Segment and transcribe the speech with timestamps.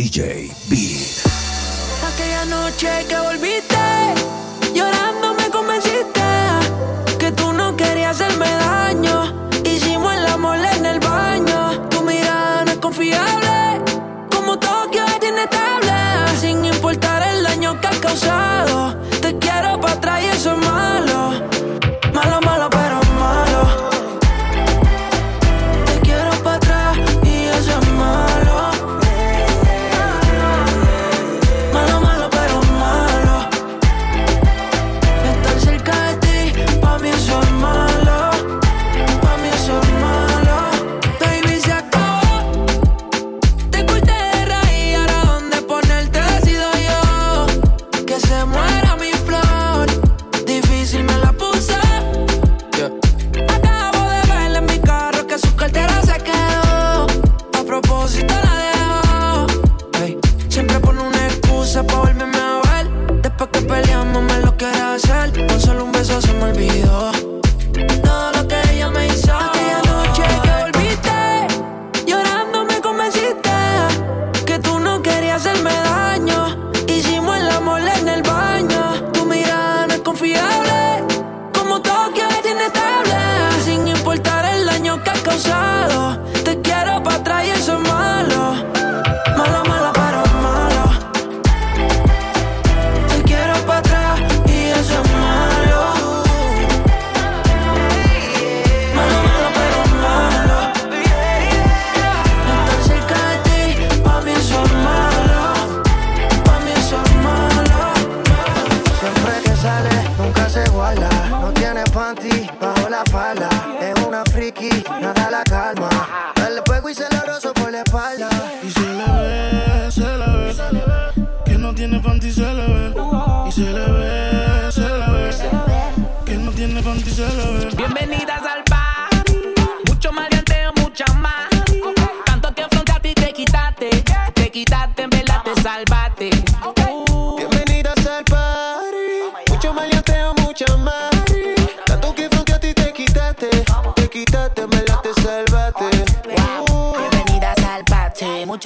[0.00, 1.26] DJ Beat.
[2.08, 3.69] Aquella noche que volviste,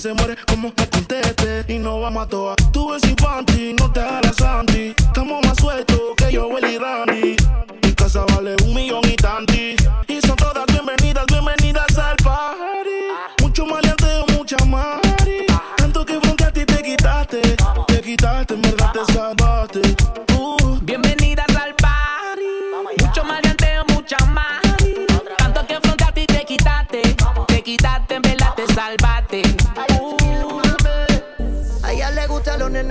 [0.00, 1.62] Se muere como me conteste.
[1.68, 2.56] Y no vamos a toa.
[2.72, 4.94] Tú ves infantil, no te hagas Santi.
[4.96, 7.36] Estamos más sueltos que yo, Willy Randy.
[7.82, 9.76] Mi casa vale un millón y tanti.
[10.08, 12.09] Y son todas bienvenidas, bienvenidas al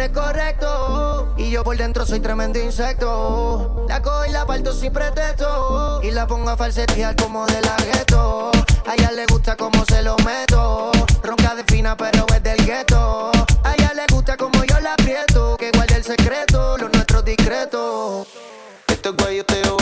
[0.07, 1.27] correctos.
[1.37, 3.85] Y yo por dentro soy tremendo insecto.
[3.89, 5.99] La cojo y la parto sin pretexto.
[6.01, 8.51] Y la pongo a falsetear como de la gueto.
[8.87, 10.91] A ella le gusta como se lo meto.
[11.21, 13.31] Ronca de fina, pero es del gueto.
[13.63, 15.57] A ella le gusta como yo la aprieto.
[15.57, 18.25] Que guarde el secreto, lo nuestro discreto.
[18.87, 19.77] Este guayoteo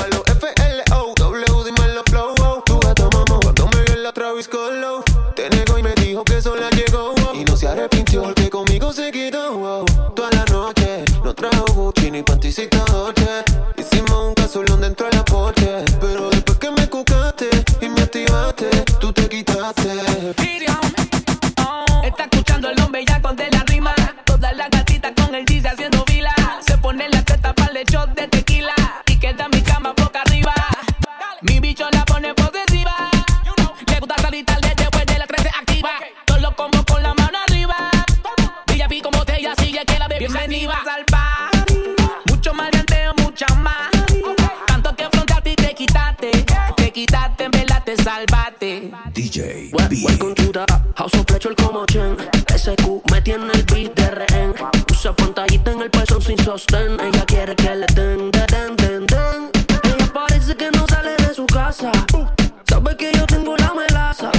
[50.97, 52.17] House of Pressure como Chen.
[52.55, 54.55] SQ me tiene el beat de rehén.
[54.91, 56.99] Usa pantallita en el pezón sin sostén.
[56.99, 59.51] Ella quiere que le den, de den, den, den.
[59.83, 61.91] Ella parece que no sale de su casa.
[62.15, 62.25] Uh,
[62.67, 64.31] sabe que yo tengo la melaza.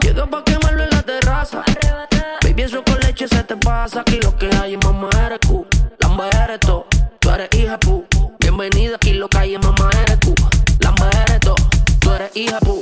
[0.00, 1.64] Llega pa' quemarlo en la terraza.
[2.44, 4.02] Baby, eso con leche se te pasa.
[4.02, 5.66] Aquí lo que hay es mamá eres Q.
[5.98, 6.86] Lamba eres to.
[7.18, 8.06] Tú eres hija pu.
[8.38, 10.36] Bienvenida, aquí lo que hay es mamá eres Q.
[10.78, 11.56] Lamba eres to.
[11.98, 12.79] Tú eres hija pu.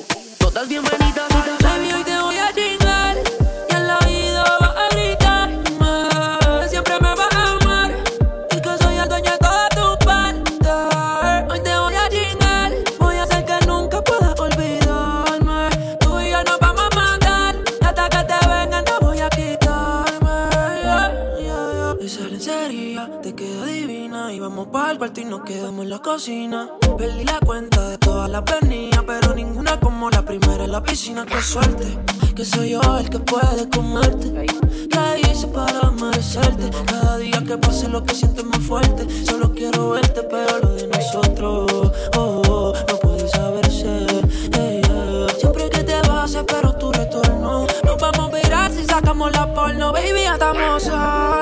[25.89, 26.69] en la cocina.
[26.99, 31.25] Perdí la cuenta de todas las venidas, pero ninguna como la primera en la piscina.
[31.25, 31.99] Qué suerte,
[32.35, 34.47] que soy yo el que puede comerte.
[34.93, 36.69] ¿Qué hice para merecerte?
[36.87, 39.07] Cada día que pase lo que sientes más fuerte.
[39.25, 44.07] Solo quiero verte, pero lo de nosotros oh, oh, no puede saberse.
[44.53, 45.27] Hey, yeah.
[45.27, 45.37] Eh.
[45.39, 47.67] Siempre que te vas, espero tu retorno.
[47.85, 50.89] Nos vamos a mirar si sacamos la porno, baby, estamos.
[50.93, 51.38] Ah.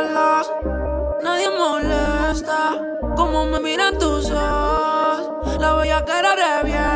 [3.60, 6.95] me miran tus ojos, la voy a querer bien.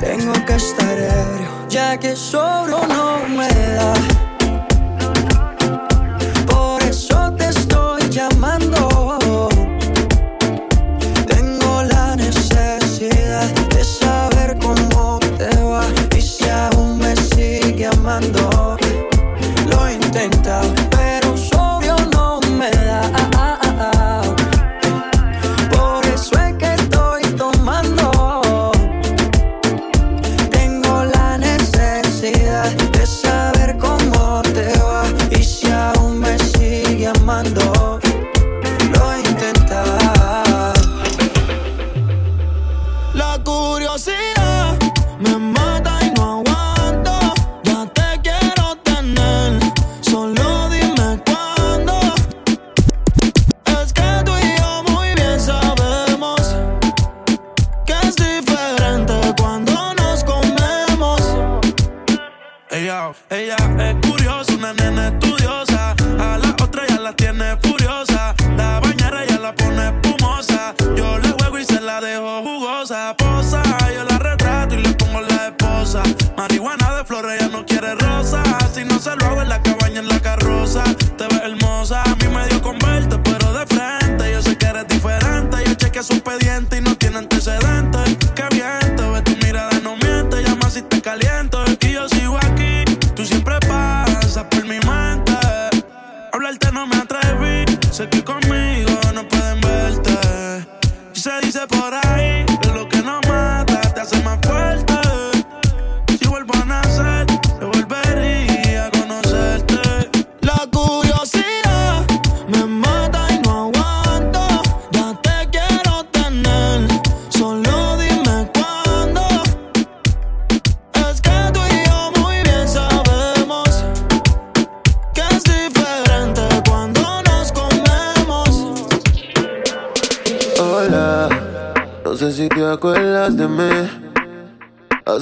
[0.00, 4.25] tengo que estar ebrio, ya que sobro no me da.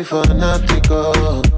[0.00, 1.49] boy for not to go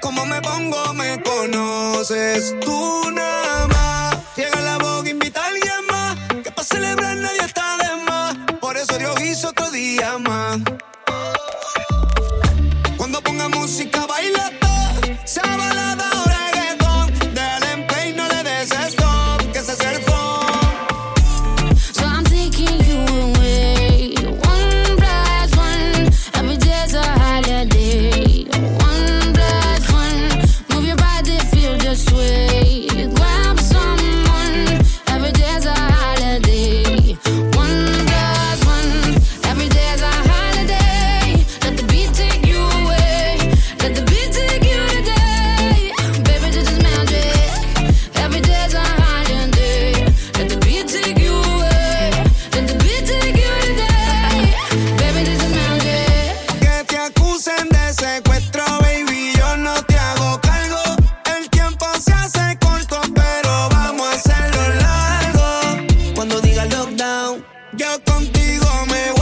[0.00, 2.54] cómo me pongo, me conoces.
[2.60, 4.16] Tú nada más.
[4.36, 6.16] Llega la voz, invita a alguien más.
[6.42, 8.36] Que para celebrar nadie está de más.
[8.60, 10.58] Por eso Dios hizo otro día más.
[67.76, 69.19] Yo contigo me voy.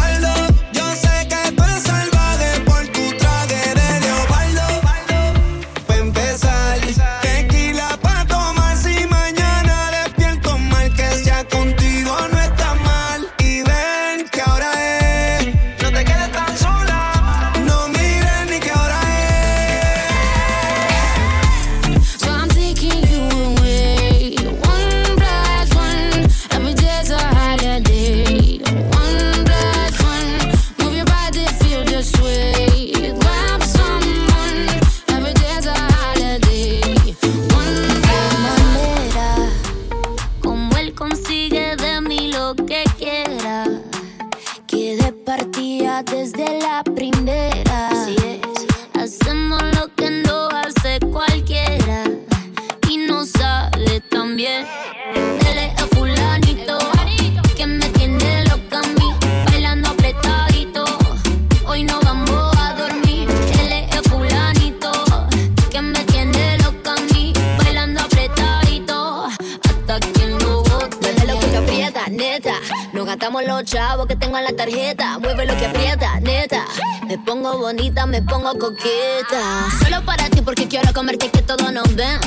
[73.28, 75.18] Nos gastamos los chavos que tengo en la tarjeta.
[75.18, 76.64] Mueve lo que aprieta, neta.
[77.06, 79.66] Me pongo bonita, me pongo coqueta.
[79.82, 82.18] Solo para ti porque quiero comerte que todos nos ven.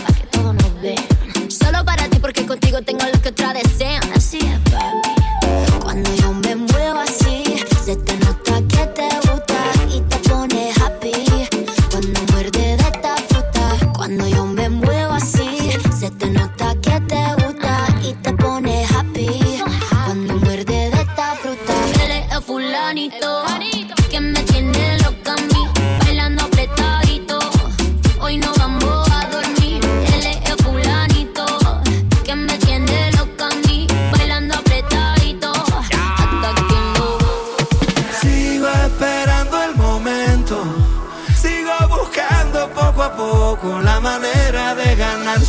[0.80, 0.96] Nos.
[1.50, 4.04] Solo para ti porque contigo tengo lo que otra desean.
[4.16, 5.82] Así es, papi.
[5.82, 6.41] Cuando yo me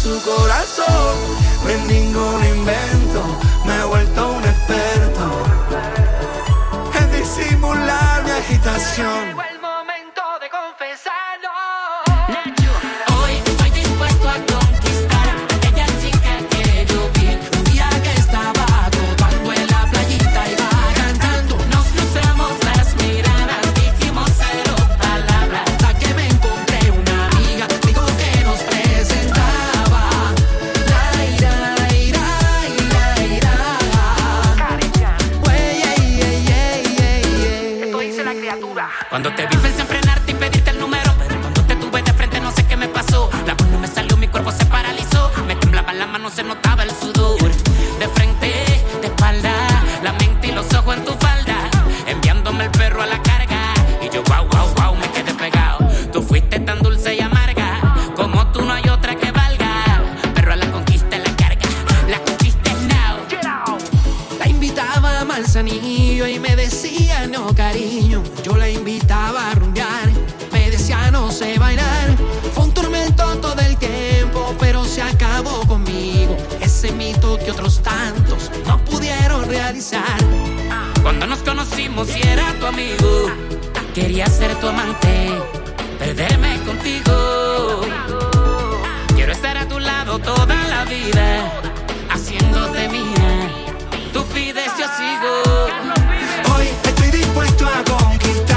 [0.03, 1.17] su corazón.
[1.63, 3.23] No es ningún invento,
[3.65, 5.27] me he vuelto un experto
[6.99, 9.42] en disimular mi agitación.
[81.03, 83.31] Cuando nos conocimos y era tu amigo,
[83.95, 85.31] quería ser tu amante,
[85.99, 87.83] perderme contigo.
[89.15, 91.53] Quiero estar a tu lado toda la vida,
[92.09, 93.51] haciéndote mía.
[94.15, 96.55] Tú pides, yo sigo.
[96.57, 98.52] Hoy estoy dispuesto a conquistar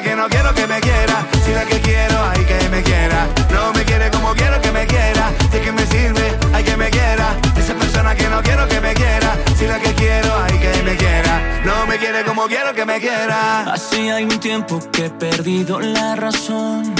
[0.00, 1.26] que no quiero que me quiera.
[1.44, 3.28] Si la que quiero, hay que me quiera.
[3.52, 5.30] No me quiere como quiero que me quiera.
[5.52, 6.36] ¿De qué me sirve?
[6.52, 7.36] Hay que me quiera.
[7.56, 9.36] Esa persona que no quiero que me quiera.
[9.56, 11.62] Si la que quiero, hay que me quiera.
[11.64, 13.72] No me quiere como quiero que me quiera.
[13.72, 16.94] Hace algún tiempo que he perdido la razón.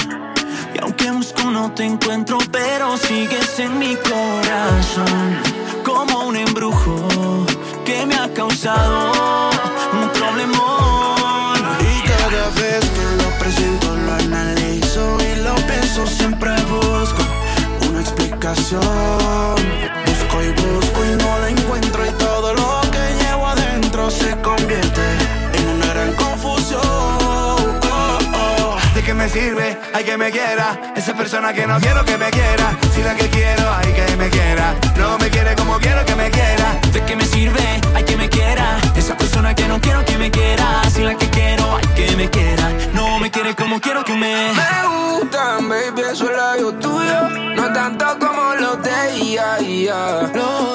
[0.73, 5.41] Y aunque busco no te encuentro, pero sigues en mi corazón.
[5.83, 7.45] Como un embrujo
[7.83, 9.49] que me ha causado
[9.93, 11.14] un problemón.
[12.75, 17.23] Vez que lo presento lo analizo y lo pienso siempre busco
[17.87, 18.81] una explicación.
[20.05, 25.01] Busco y busco y no la encuentro y todo lo que llevo adentro se convierte
[25.53, 26.81] en una gran confusión.
[26.83, 27.55] Oh,
[28.33, 28.77] oh.
[28.93, 29.77] ¿De qué me sirve?
[29.93, 30.93] hay que me quiera.
[30.97, 32.77] Esa persona que no quiero que me quiera.
[32.93, 34.75] Si la que quiero, hay que me quiera.
[34.97, 36.81] No me quiere como quiero que me quiera.
[47.85, 50.31] Tanto como los de IA.
[50.33, 50.74] Los de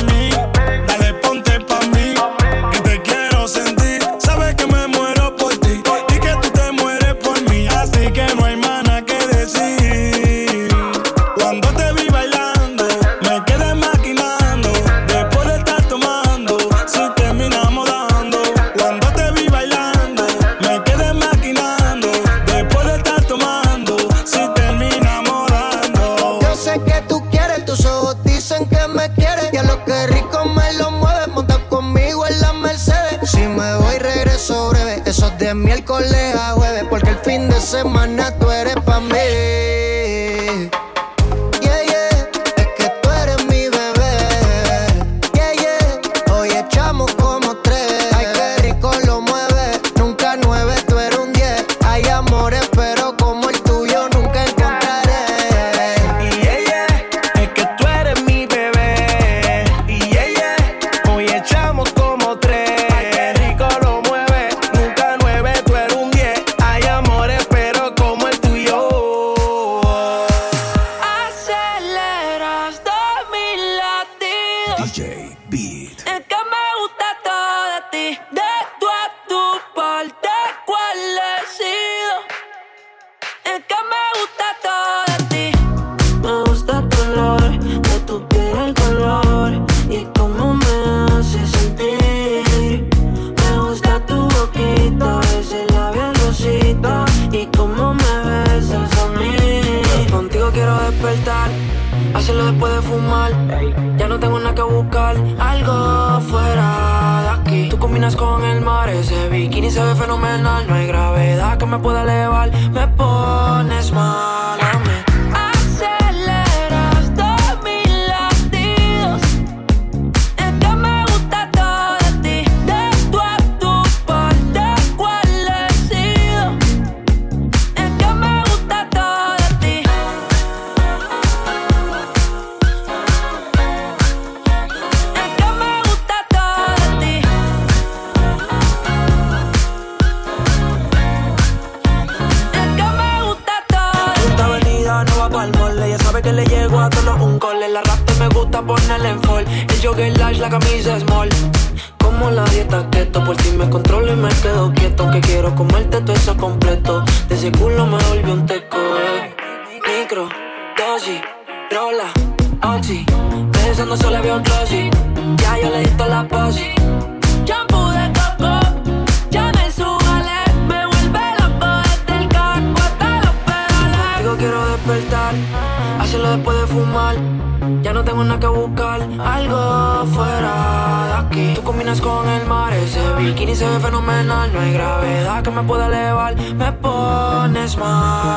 [37.81, 38.40] semana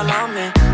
[0.06, 0.73] follow me.